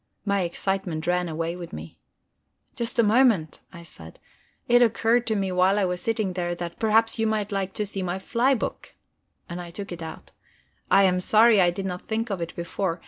My 0.25 0.41
excitement 0.41 1.05
ran 1.05 1.29
away 1.29 1.55
with 1.55 1.73
me. 1.73 1.99
"Just 2.75 2.97
a 2.97 3.03
moment," 3.03 3.61
I 3.71 3.83
said. 3.83 4.17
"It 4.67 4.81
occurred 4.81 5.27
to 5.27 5.35
me 5.35 5.51
while 5.51 5.77
I 5.77 5.85
was 5.85 6.01
sitting 6.01 6.33
there 6.33 6.55
that 6.55 6.79
perhaps 6.79 7.19
you 7.19 7.27
might 7.27 7.51
like 7.51 7.73
to 7.73 7.85
see 7.85 8.01
my 8.01 8.17
fly 8.17 8.55
book." 8.55 8.95
And 9.47 9.61
I 9.61 9.69
took 9.69 9.91
it 9.91 10.01
out. 10.01 10.31
"I 10.89 11.03
am 11.03 11.19
sorry 11.19 11.61
I 11.61 11.69
did 11.69 11.85
not 11.85 12.01
think 12.07 12.31
of 12.31 12.41
it 12.41 12.55
before. 12.55 12.99